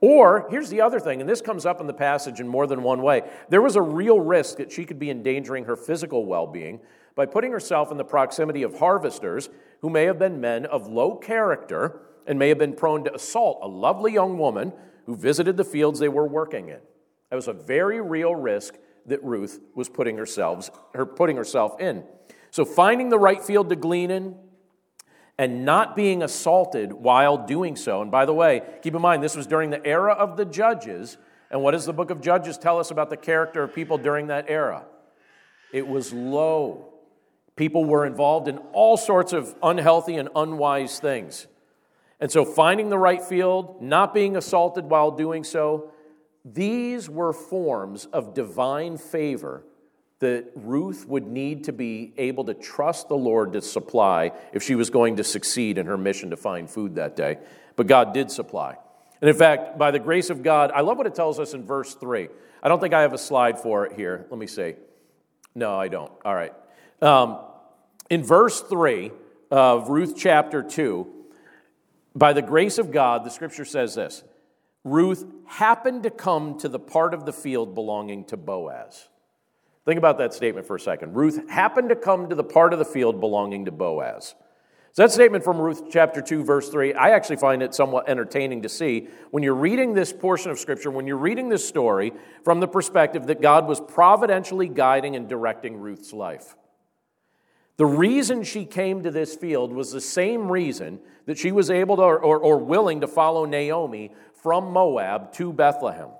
[0.00, 2.82] Or, here's the other thing, and this comes up in the passage in more than
[2.82, 3.22] one way.
[3.48, 6.80] There was a real risk that she could be endangering her physical well being
[7.14, 9.48] by putting herself in the proximity of harvesters
[9.80, 13.58] who may have been men of low character and may have been prone to assault
[13.62, 14.72] a lovely young woman
[15.06, 16.80] who visited the fields they were working in.
[17.36, 22.02] That was a very real risk that Ruth was putting herself, her putting herself in.
[22.50, 24.36] So, finding the right field to glean in,
[25.36, 28.00] and not being assaulted while doing so.
[28.00, 31.18] And by the way, keep in mind, this was during the era of the judges.
[31.50, 34.28] And what does the book of Judges tell us about the character of people during
[34.28, 34.86] that era?
[35.74, 36.94] It was low.
[37.54, 41.48] People were involved in all sorts of unhealthy and unwise things.
[42.18, 45.90] And so, finding the right field, not being assaulted while doing so,
[46.54, 49.64] these were forms of divine favor
[50.20, 54.74] that Ruth would need to be able to trust the Lord to supply if she
[54.74, 57.38] was going to succeed in her mission to find food that day.
[57.74, 58.76] But God did supply.
[59.20, 61.64] And in fact, by the grace of God, I love what it tells us in
[61.64, 62.28] verse 3.
[62.62, 64.26] I don't think I have a slide for it here.
[64.30, 64.74] Let me see.
[65.54, 66.12] No, I don't.
[66.24, 66.52] All right.
[67.02, 67.38] Um,
[68.08, 69.10] in verse 3
[69.50, 71.06] of Ruth chapter 2,
[72.14, 74.22] by the grace of God, the scripture says this
[74.86, 79.08] Ruth happened to come to the part of the field belonging to Boaz.
[79.84, 81.16] Think about that statement for a second.
[81.16, 84.36] Ruth happened to come to the part of the field belonging to Boaz.
[84.92, 88.62] So that statement from Ruth chapter 2, verse 3, I actually find it somewhat entertaining
[88.62, 92.12] to see when you're reading this portion of Scripture, when you're reading this story
[92.44, 96.54] from the perspective that God was providentially guiding and directing Ruth's life.
[97.76, 101.96] The reason she came to this field was the same reason that she was able
[101.96, 104.12] to or, or, or willing to follow Naomi
[104.46, 106.10] from Moab to Bethlehem.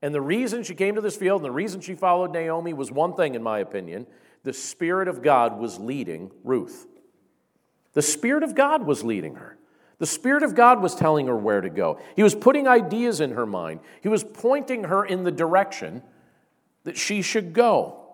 [0.00, 2.92] And the reason she came to this field and the reason she followed Naomi was
[2.92, 4.06] one thing, in my opinion
[4.44, 6.86] the Spirit of God was leading Ruth.
[7.94, 9.58] The Spirit of God was leading her.
[9.98, 11.98] The Spirit of God was telling her where to go.
[12.14, 16.04] He was putting ideas in her mind, He was pointing her in the direction
[16.84, 18.06] that she should go.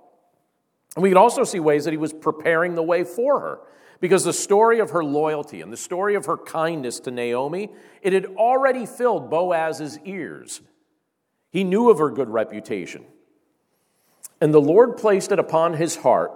[0.97, 3.59] And we could also see ways that He was preparing the way for her.
[4.05, 7.71] Because the story of her loyalty and the story of her kindness to Naomi,
[8.03, 10.61] it had already filled Boaz's ears
[11.51, 13.07] he knew of her good reputation.
[14.43, 16.33] And the Lord placed it upon his heart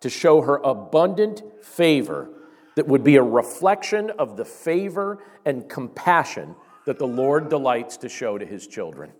[0.00, 2.28] to show her abundant favor
[2.74, 6.56] that would be a reflection of the favor and compassion
[6.86, 9.12] that the Lord delights to show to his children.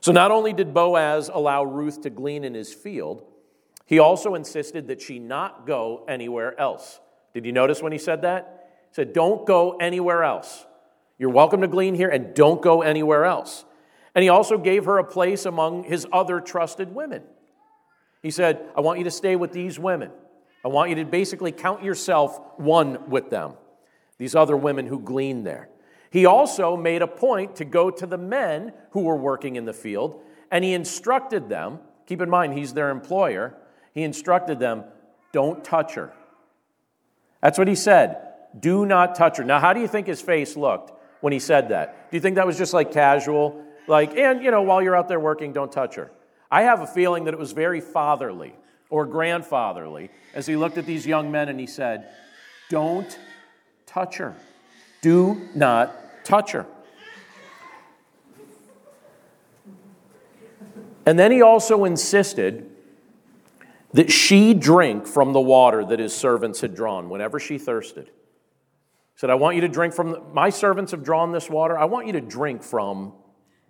[0.00, 3.22] So, not only did Boaz allow Ruth to glean in his field,
[3.88, 7.00] he also insisted that she not go anywhere else.
[7.32, 8.68] Did you notice when he said that?
[8.90, 10.66] He said, Don't go anywhere else.
[11.18, 13.64] You're welcome to glean here and don't go anywhere else.
[14.14, 17.22] And he also gave her a place among his other trusted women.
[18.22, 20.10] He said, I want you to stay with these women.
[20.62, 23.54] I want you to basically count yourself one with them,
[24.18, 25.68] these other women who glean there.
[26.10, 29.72] He also made a point to go to the men who were working in the
[29.72, 30.20] field,
[30.50, 33.54] and he instructed them keep in mind, he's their employer.
[33.98, 34.84] He instructed them,
[35.32, 36.12] don't touch her.
[37.42, 38.28] That's what he said.
[38.56, 39.44] Do not touch her.
[39.44, 42.08] Now, how do you think his face looked when he said that?
[42.08, 43.60] Do you think that was just like casual?
[43.88, 46.12] Like, and, you know, while you're out there working, don't touch her.
[46.48, 48.54] I have a feeling that it was very fatherly
[48.88, 52.08] or grandfatherly as he looked at these young men and he said,
[52.70, 53.18] Don't
[53.84, 54.36] touch her.
[55.00, 56.66] Do not touch her.
[61.04, 62.77] And then he also insisted
[63.92, 68.06] that she drink from the water that his servants had drawn whenever she thirsted.
[68.06, 71.76] He said, I want you to drink from, the, my servants have drawn this water.
[71.78, 73.14] I want you to drink from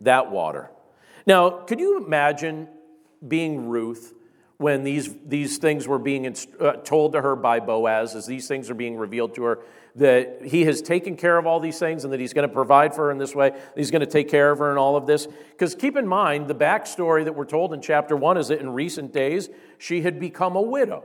[0.01, 0.71] that water.
[1.27, 2.69] Now, could you imagine
[3.27, 4.15] being Ruth
[4.59, 8.49] when these, these things were being inst- uh, told to her by Boaz, as these
[8.49, 9.61] things are being revealed to her,
[9.95, 12.95] that he has taken care of all these things and that he's going to provide
[12.95, 15.07] for her in this way, he's going to take care of her in all of
[15.07, 15.29] this?
[15.51, 18.71] Because keep in mind, the backstory that we're told in chapter one is that in
[18.71, 21.05] recent days, she had become a widow.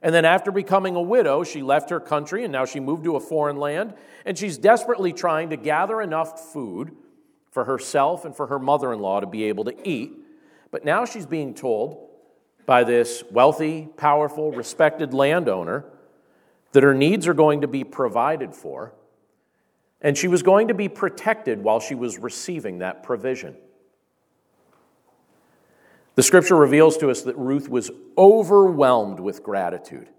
[0.00, 3.16] And then, after becoming a widow, she left her country and now she moved to
[3.16, 3.94] a foreign land.
[4.24, 6.94] And she's desperately trying to gather enough food
[7.50, 10.12] for herself and for her mother in law to be able to eat.
[10.70, 12.07] But now she's being told
[12.68, 15.86] by this wealthy, powerful, respected landowner
[16.72, 18.92] that her needs are going to be provided for,
[20.02, 23.56] and she was going to be protected while she was receiving that provision.
[26.14, 30.10] The scripture reveals to us that Ruth was overwhelmed with gratitude.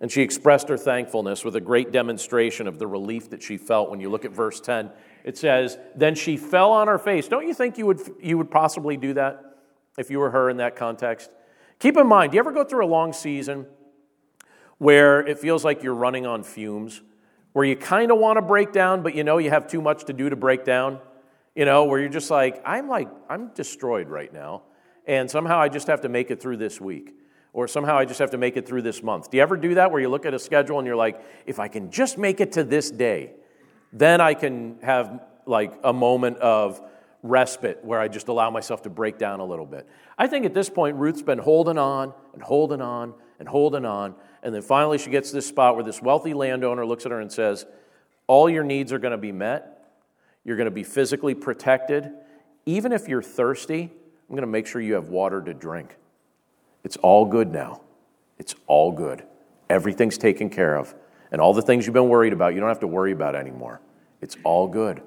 [0.00, 3.90] And she expressed her thankfulness with a great demonstration of the relief that she felt
[3.90, 4.90] when you look at verse 10.
[5.22, 7.28] It says, Then she fell on her face.
[7.28, 9.55] Don't you think you would, you would possibly do that?
[9.98, 11.30] If you were her in that context.
[11.78, 13.66] Keep in mind, do you ever go through a long season
[14.78, 17.02] where it feels like you're running on fumes,
[17.52, 20.04] where you kind of want to break down, but you know you have too much
[20.04, 20.98] to do to break down?
[21.54, 24.62] You know, where you're just like, I'm like, I'm destroyed right now,
[25.06, 27.14] and somehow I just have to make it through this week.
[27.54, 29.30] Or somehow I just have to make it through this month.
[29.30, 31.58] Do you ever do that where you look at a schedule and you're like, if
[31.58, 33.32] I can just make it to this day,
[33.94, 36.82] then I can have like a moment of
[37.22, 39.88] respite where I just allow myself to break down a little bit.
[40.18, 44.14] I think at this point, Ruth's been holding on and holding on and holding on.
[44.42, 47.20] And then finally, she gets to this spot where this wealthy landowner looks at her
[47.20, 47.66] and says,
[48.26, 49.90] All your needs are going to be met.
[50.44, 52.10] You're going to be physically protected.
[52.64, 55.96] Even if you're thirsty, I'm going to make sure you have water to drink.
[56.84, 57.80] It's all good now.
[58.38, 59.24] It's all good.
[59.68, 60.94] Everything's taken care of.
[61.32, 63.80] And all the things you've been worried about, you don't have to worry about anymore.
[64.20, 65.02] It's all good.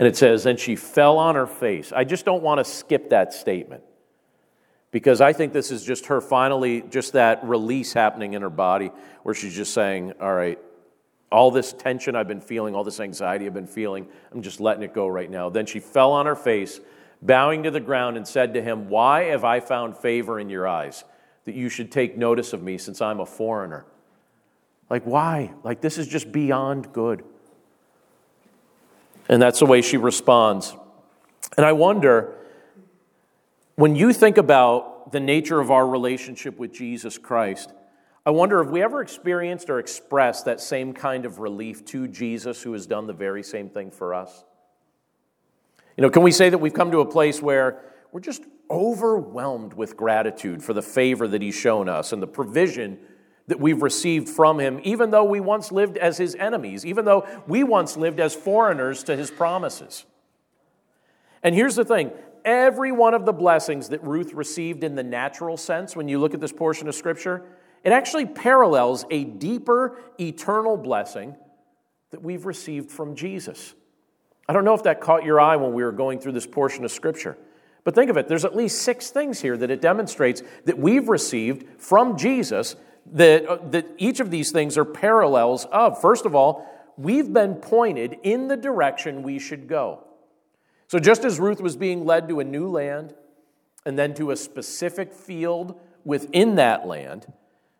[0.00, 1.92] And it says, and she fell on her face.
[1.92, 3.82] I just don't want to skip that statement
[4.92, 8.92] because I think this is just her finally, just that release happening in her body
[9.24, 10.58] where she's just saying, All right,
[11.30, 14.82] all this tension I've been feeling, all this anxiety I've been feeling, I'm just letting
[14.84, 15.50] it go right now.
[15.50, 16.80] Then she fell on her face,
[17.20, 20.66] bowing to the ground, and said to him, Why have I found favor in your
[20.66, 21.04] eyes
[21.44, 23.84] that you should take notice of me since I'm a foreigner?
[24.88, 25.52] Like, why?
[25.62, 27.22] Like, this is just beyond good.
[29.30, 30.74] And that's the way she responds.
[31.56, 32.36] And I wonder,
[33.76, 37.72] when you think about the nature of our relationship with Jesus Christ,
[38.26, 42.60] I wonder if we ever experienced or expressed that same kind of relief to Jesus
[42.60, 44.44] who has done the very same thing for us.
[45.96, 49.74] You know, can we say that we've come to a place where we're just overwhelmed
[49.74, 52.98] with gratitude for the favor that he's shown us and the provision
[53.50, 57.26] that we've received from him, even though we once lived as his enemies, even though
[57.48, 60.06] we once lived as foreigners to his promises.
[61.42, 62.12] And here's the thing
[62.44, 66.32] every one of the blessings that Ruth received in the natural sense, when you look
[66.32, 67.42] at this portion of Scripture,
[67.82, 71.34] it actually parallels a deeper eternal blessing
[72.12, 73.74] that we've received from Jesus.
[74.48, 76.84] I don't know if that caught your eye when we were going through this portion
[76.84, 77.36] of Scripture.
[77.82, 81.08] But think of it, there's at least six things here that it demonstrates that we've
[81.08, 82.76] received from Jesus
[83.12, 86.00] that, uh, that each of these things are parallels of.
[86.00, 90.04] First of all, we've been pointed in the direction we should go.
[90.88, 93.14] So, just as Ruth was being led to a new land
[93.86, 97.32] and then to a specific field within that land,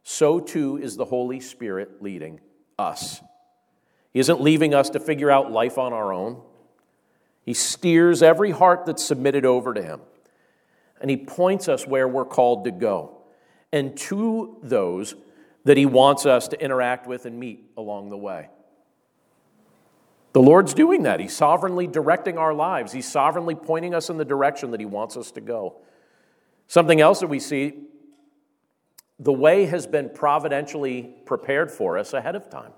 [0.02, 2.40] so too is the Holy Spirit leading
[2.78, 3.20] us.
[4.12, 6.40] He isn't leaving us to figure out life on our own.
[7.44, 10.00] He steers every heart that's submitted over to Him,
[11.00, 13.20] and He points us where we're called to go
[13.72, 15.14] and to those
[15.64, 18.48] that He wants us to interact with and meet along the way.
[20.32, 21.18] The Lord's doing that.
[21.20, 25.16] He's sovereignly directing our lives, He's sovereignly pointing us in the direction that He wants
[25.16, 25.76] us to go.
[26.66, 27.74] Something else that we see
[29.18, 32.72] the way has been providentially prepared for us ahead of time.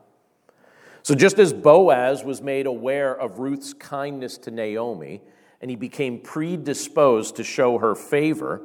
[1.04, 5.20] So, just as Boaz was made aware of Ruth's kindness to Naomi,
[5.60, 8.62] and he became predisposed to show her favor,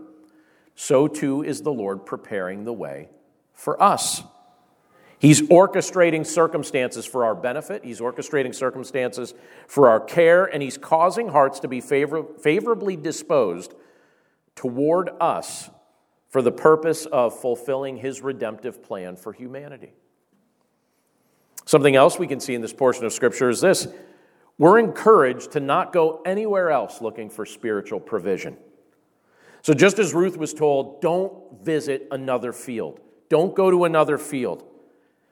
[0.75, 3.09] so too is the Lord preparing the way
[3.57, 4.23] for us.
[5.19, 7.83] He's orchestrating circumstances for our benefit.
[7.83, 9.33] He's orchestrating circumstances
[9.67, 13.73] for our care, and He's causing hearts to be favor- favorably disposed
[14.55, 15.69] toward us
[16.29, 19.93] for the purpose of fulfilling His redemptive plan for humanity.
[21.65, 23.87] Something else we can see in this portion of Scripture is this
[24.59, 28.57] we're encouraged to not go anywhere else looking for spiritual provision.
[29.63, 32.99] So, just as Ruth was told, don't visit another field,
[33.29, 34.63] don't go to another field.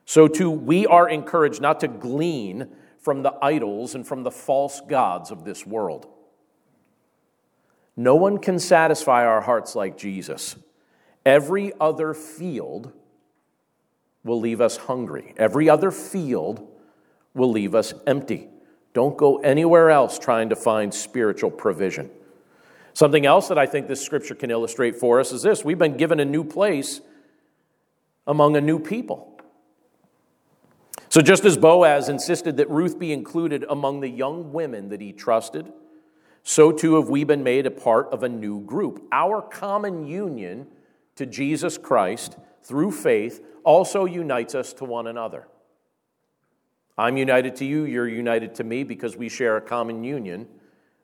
[0.06, 2.70] So, too, we are encouraged not to glean
[3.00, 6.08] from the idols and from the false gods of this world.
[7.98, 10.56] No one can satisfy our hearts like Jesus.
[11.26, 12.92] Every other field
[14.24, 16.68] will leave us hungry, every other field
[17.34, 18.50] will leave us empty.
[18.94, 22.10] Don't go anywhere else trying to find spiritual provision.
[22.94, 25.98] Something else that I think this scripture can illustrate for us is this we've been
[25.98, 27.02] given a new place
[28.28, 29.40] among a new people.
[31.10, 35.14] So, just as Boaz insisted that Ruth be included among the young women that he
[35.14, 35.72] trusted,
[36.44, 39.08] so too have we been made a part of a new group.
[39.12, 40.68] Our common union
[41.16, 45.48] to Jesus Christ through faith also unites us to one another.
[46.98, 50.48] I'm united to you, you're united to me because we share a common union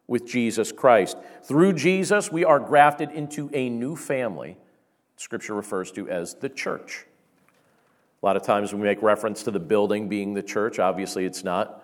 [0.07, 1.17] with Jesus Christ.
[1.43, 4.57] Through Jesus, we are grafted into a new family,
[5.15, 7.05] Scripture refers to as the church.
[8.21, 10.79] A lot of times we make reference to the building being the church.
[10.79, 11.83] Obviously, it's not.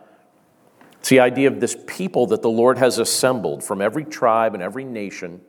[0.99, 4.61] It's the idea of this people that the Lord has assembled from every tribe and
[4.61, 5.41] every nation.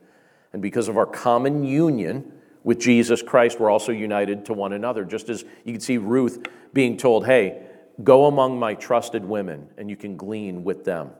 [0.53, 2.31] And because of our common union
[2.63, 5.05] with Jesus Christ, we're also united to one another.
[5.05, 7.63] Just as you can see Ruth being told, hey,
[8.03, 11.11] Go among my trusted women, and you can glean with them.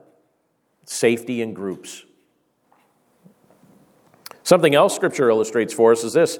[0.84, 2.04] Safety in groups.
[4.42, 6.38] Something else Scripture illustrates for us is this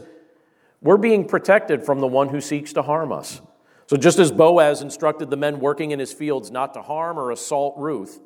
[0.82, 3.40] we're being protected from the one who seeks to harm us.
[3.86, 7.30] So, just as Boaz instructed the men working in his fields not to harm or
[7.30, 8.20] assault Ruth,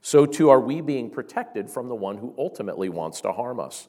[0.00, 3.88] so too are we being protected from the one who ultimately wants to harm us.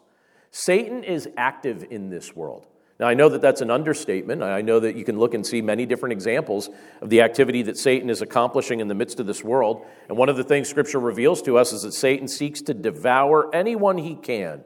[0.50, 2.66] Satan is active in this world.
[3.00, 4.42] Now, I know that that's an understatement.
[4.42, 6.70] I know that you can look and see many different examples
[7.02, 9.86] of the activity that Satan is accomplishing in the midst of this world.
[10.08, 13.54] And one of the things Scripture reveals to us is that Satan seeks to devour
[13.54, 14.64] anyone he can.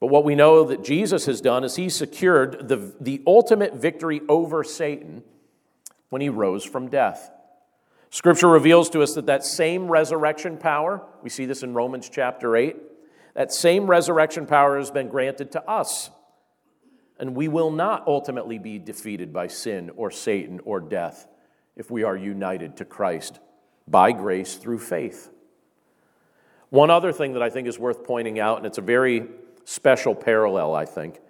[0.00, 4.20] But what we know that Jesus has done is he secured the, the ultimate victory
[4.28, 5.22] over Satan
[6.10, 7.30] when he rose from death.
[8.10, 12.56] Scripture reveals to us that that same resurrection power, we see this in Romans chapter
[12.56, 12.76] 8,
[13.34, 16.10] that same resurrection power has been granted to us
[17.18, 21.26] and we will not ultimately be defeated by sin or Satan or death
[21.74, 23.38] if we are united to Christ
[23.88, 25.30] by grace through faith.
[26.70, 29.26] One other thing that I think is worth pointing out, and it's a very
[29.66, 31.20] special parallel, I think.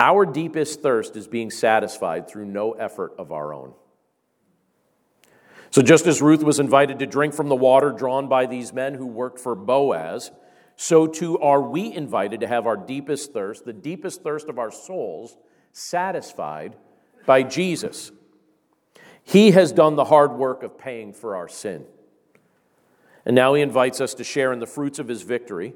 [0.00, 3.74] Our deepest thirst is being satisfied through no effort of our own.
[5.70, 8.94] So, just as Ruth was invited to drink from the water drawn by these men
[8.94, 10.30] who worked for Boaz,
[10.76, 14.70] so too are we invited to have our deepest thirst, the deepest thirst of our
[14.70, 15.36] souls,
[15.72, 16.74] satisfied
[17.26, 18.12] by Jesus.
[19.22, 21.84] He has done the hard work of paying for our sin.
[23.26, 25.74] And now he invites us to share in the fruits of his victory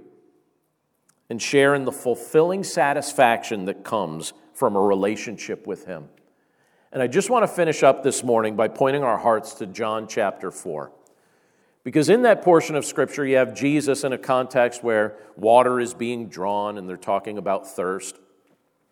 [1.32, 6.10] and share in the fulfilling satisfaction that comes from a relationship with him.
[6.92, 10.06] And I just want to finish up this morning by pointing our hearts to John
[10.06, 10.92] chapter 4.
[11.84, 15.94] Because in that portion of Scripture, you have Jesus in a context where water is
[15.94, 18.18] being drawn and they're talking about thirst.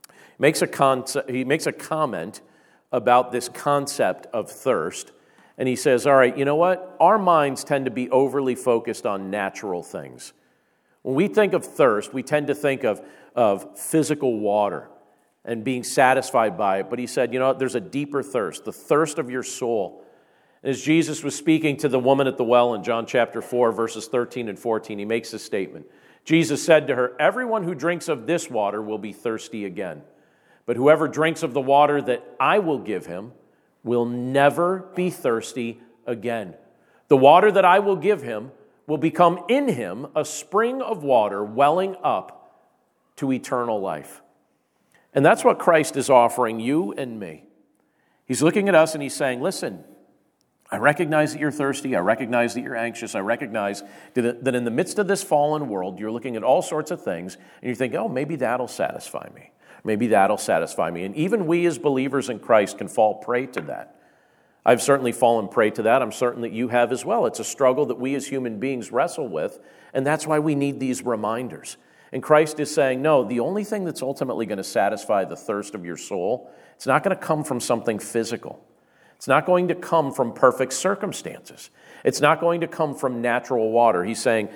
[0.08, 2.40] He makes a, concept, he makes a comment
[2.90, 5.12] about this concept of thirst.
[5.58, 6.96] And he says, All right, you know what?
[7.00, 10.32] Our minds tend to be overly focused on natural things.
[11.02, 13.02] When we think of thirst, we tend to think of,
[13.34, 14.88] of physical water
[15.44, 16.90] and being satisfied by it.
[16.90, 17.52] But he said, You know?
[17.54, 20.04] There's a deeper thirst, the thirst of your soul
[20.62, 24.08] as Jesus was speaking to the woman at the well in John chapter 4, verses
[24.08, 25.86] 13 and 14, he makes this statement.
[26.24, 30.02] Jesus said to her, Everyone who drinks of this water will be thirsty again.
[30.66, 33.32] But whoever drinks of the water that I will give him
[33.82, 36.54] will never be thirsty again.
[37.08, 38.52] The water that I will give him
[38.90, 42.58] will become in him a spring of water welling up
[43.14, 44.20] to eternal life.
[45.14, 47.44] And that's what Christ is offering you and me.
[48.26, 49.84] He's looking at us and he's saying, Listen,
[50.72, 51.94] I recognize that you're thirsty.
[51.94, 53.14] I recognize that you're anxious.
[53.14, 53.84] I recognize
[54.14, 57.36] that in the midst of this fallen world, you're looking at all sorts of things
[57.62, 59.52] and you think, oh, maybe that'll satisfy me.
[59.84, 61.04] Maybe that'll satisfy me.
[61.04, 63.99] And even we as believers in Christ can fall prey to that.
[64.64, 66.02] I've certainly fallen prey to that.
[66.02, 67.26] I'm certain that you have as well.
[67.26, 69.58] It's a struggle that we as human beings wrestle with,
[69.94, 71.76] and that's why we need these reminders.
[72.12, 75.74] And Christ is saying, no, the only thing that's ultimately going to satisfy the thirst
[75.74, 78.62] of your soul, it's not going to come from something physical.
[79.16, 81.70] It's not going to come from perfect circumstances.
[82.04, 84.02] It's not going to come from natural water.
[84.02, 84.48] He's saying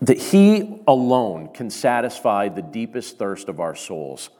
[0.00, 4.30] that He alone can satisfy the deepest thirst of our souls.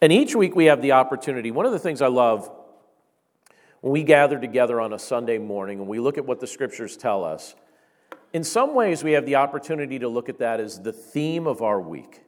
[0.00, 1.50] And each week we have the opportunity.
[1.50, 2.50] One of the things I love
[3.80, 6.96] when we gather together on a Sunday morning and we look at what the scriptures
[6.96, 7.54] tell us
[8.32, 11.62] in some ways, we have the opportunity to look at that as the theme of
[11.62, 12.22] our week.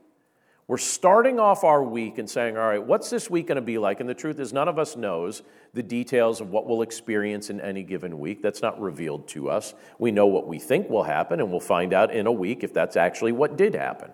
[0.66, 3.78] We're starting off our week and saying, all right, what's this week going to be
[3.78, 4.00] like?
[4.00, 5.42] And the truth is, none of us knows
[5.74, 8.42] the details of what we'll experience in any given week.
[8.42, 9.74] That's not revealed to us.
[9.98, 12.72] We know what we think will happen, and we'll find out in a week if
[12.72, 14.12] that's actually what did happen.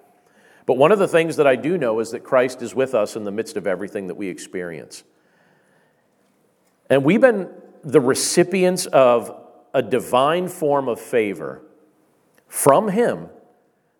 [0.66, 3.14] But one of the things that I do know is that Christ is with us
[3.14, 5.05] in the midst of everything that we experience.
[6.91, 7.51] And we've been
[7.84, 9.34] the recipients of
[9.74, 11.62] a divine form of favor
[12.47, 13.28] from Him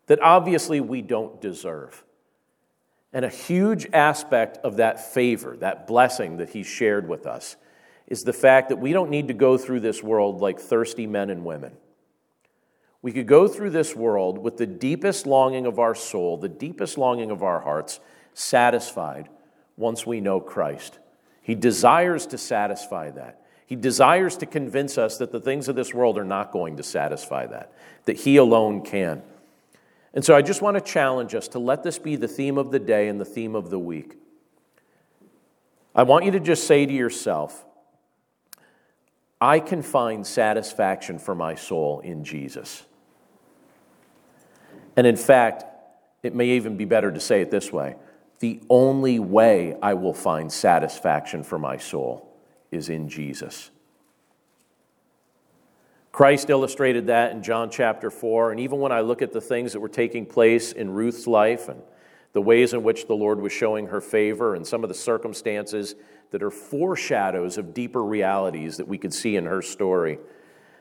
[0.07, 2.05] that obviously we don't deserve.
[3.12, 7.57] And a huge aspect of that favor, that blessing that He shared with us,
[8.07, 11.28] is the fact that we don't need to go through this world like thirsty men
[11.30, 11.76] and women.
[13.03, 16.99] We could go through this world with the deepest longing of our soul, the deepest
[16.99, 18.01] longing of our hearts,
[18.34, 19.28] satisfied
[19.76, 20.99] once we know Christ.
[21.49, 23.40] He desires to satisfy that.
[23.64, 26.82] He desires to convince us that the things of this world are not going to
[26.82, 27.72] satisfy that,
[28.05, 29.22] that He alone can.
[30.12, 32.70] And so I just want to challenge us to let this be the theme of
[32.70, 34.18] the day and the theme of the week.
[35.94, 37.64] I want you to just say to yourself,
[39.40, 42.84] I can find satisfaction for my soul in Jesus.
[44.96, 45.64] And in fact,
[46.22, 47.96] it may even be better to say it this way
[48.41, 52.28] the only way I will find satisfaction for my soul
[52.70, 53.70] is in Jesus.
[56.12, 58.51] Christ illustrated that in John chapter 4.
[58.51, 61.68] And even when I look at the things that were taking place in Ruth's life
[61.68, 61.80] and
[62.32, 65.95] the ways in which the Lord was showing her favor and some of the circumstances
[66.30, 70.18] that are foreshadows of deeper realities that we could see in her story,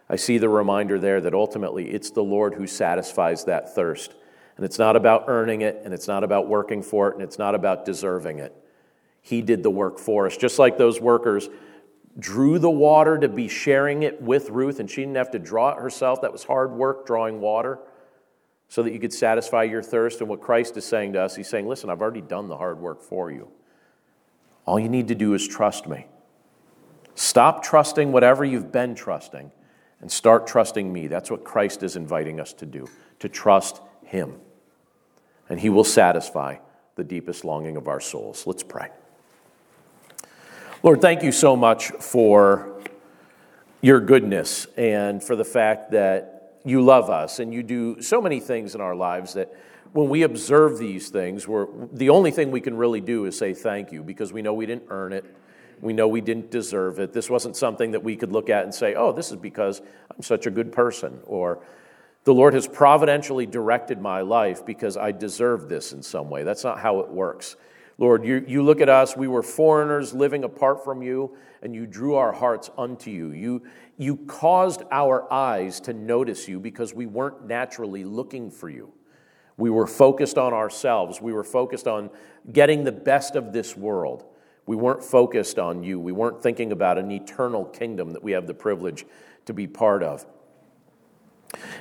[0.10, 4.16] I see the reminder there that ultimately it's the Lord who satisfies that thirst.
[4.58, 7.40] And it's not about earning it, and it's not about working for it, and it's
[7.40, 8.54] not about deserving it.
[9.22, 10.36] He did the work for us.
[10.36, 11.50] Just like those workers
[12.20, 15.72] drew the water to be sharing it with Ruth, and she didn't have to draw
[15.72, 16.22] it herself.
[16.22, 17.80] That was hard work drawing water
[18.70, 20.22] so that you could satisfy your thirst.
[20.22, 22.80] And what Christ is saying to us, He's saying, Listen, I've already done the hard
[22.80, 23.50] work for you.
[24.66, 26.08] All you need to do is trust me.
[27.16, 29.52] Stop trusting whatever you've been trusting
[30.02, 31.08] and start trusting me.
[31.08, 32.88] That's what Christ is inviting us to do,
[33.20, 34.36] to trust Him.
[35.50, 36.58] And He will satisfy
[36.96, 38.46] the deepest longing of our souls.
[38.46, 38.90] Let's pray.
[40.84, 42.82] Lord, thank you so much for
[43.82, 48.40] your goodness and for the fact that you love us and you do so many
[48.40, 49.56] things in our lives that
[49.94, 53.54] when we observe these things, we're, the only thing we can really do is say
[53.54, 55.24] thank you because we know we didn't earn it.
[55.82, 57.14] We know we didn't deserve it.
[57.14, 59.82] This wasn't something that we could look at and say, oh, this is because
[60.12, 61.60] I'm such a good person, or
[62.28, 66.44] the Lord has providentially directed my life because I deserve this in some way.
[66.44, 67.56] That's not how it works.
[67.98, 71.86] Lord, you, you look at us, we were foreigners living apart from you, and you
[71.86, 73.32] drew our hearts unto you.
[73.32, 73.64] You,
[73.98, 78.92] you caused our eyes to notice you because we weren't naturally looking for you.
[79.56, 82.10] We were focused on ourselves, we were focused on
[82.52, 84.26] getting the best of this world.
[84.66, 85.98] We weren't focused on you.
[85.98, 89.06] We weren't thinking about an eternal kingdom that we have the privilege
[89.46, 90.26] to be part of.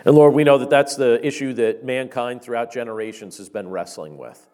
[0.05, 4.17] And Lord, we know that that's the issue that mankind throughout generations has been wrestling
[4.17, 4.49] with.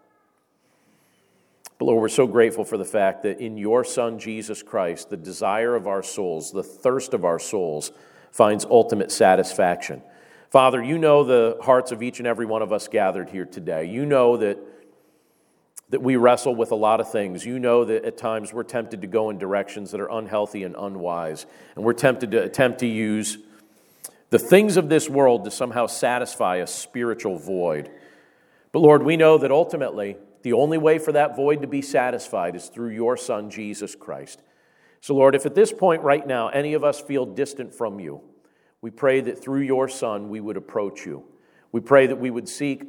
[1.78, 5.16] But Lord, we're so grateful for the fact that in your Son, Jesus Christ, the
[5.16, 7.92] desire of our souls, the thirst of our souls,
[8.30, 10.00] finds ultimate satisfaction.
[10.50, 13.86] Father, you know the hearts of each and every one of us gathered here today.
[13.86, 14.58] You know that,
[15.90, 17.44] that we wrestle with a lot of things.
[17.44, 20.76] You know that at times we're tempted to go in directions that are unhealthy and
[20.78, 21.46] unwise.
[21.74, 23.38] And we're tempted to attempt to use
[24.32, 27.90] the things of this world to somehow satisfy a spiritual void.
[28.72, 32.56] But Lord, we know that ultimately, the only way for that void to be satisfied
[32.56, 34.40] is through your Son, Jesus Christ.
[35.02, 38.22] So, Lord, if at this point right now any of us feel distant from you,
[38.80, 41.24] we pray that through your Son we would approach you.
[41.70, 42.84] We pray that we would seek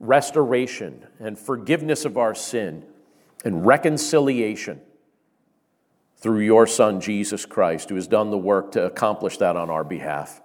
[0.00, 2.86] restoration and forgiveness of our sin
[3.44, 4.80] and reconciliation
[6.16, 9.84] through your Son, Jesus Christ, who has done the work to accomplish that on our
[9.84, 10.40] behalf.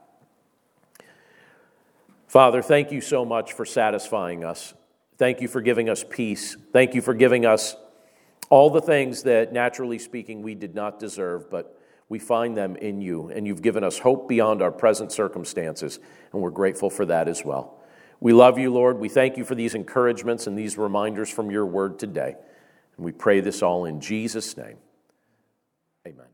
[2.29, 4.73] Father, thank you so much for satisfying us
[5.19, 6.55] Thank you for giving us peace.
[6.71, 7.75] Thank you for giving us
[8.49, 11.77] all the things that, naturally speaking, we did not deserve, but
[12.07, 13.29] we find them in you.
[13.29, 15.99] And you've given us hope beyond our present circumstances,
[16.31, 17.81] and we're grateful for that as well.
[18.21, 18.97] We love you, Lord.
[18.97, 22.35] We thank you for these encouragements and these reminders from your word today.
[22.95, 24.77] And we pray this all in Jesus' name.
[26.07, 26.27] Amen.